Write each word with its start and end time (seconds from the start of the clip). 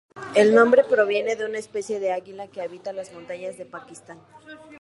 El 0.33 0.55
nombre 0.55 0.83
proviene 0.83 1.35
de 1.35 1.45
una 1.45 1.59
especie 1.59 1.99
de 1.99 2.11
águila 2.11 2.47
que 2.47 2.63
habita 2.63 2.91
las 2.91 3.13
montañas 3.13 3.59
de 3.59 3.67
Pakistán. 3.67 4.19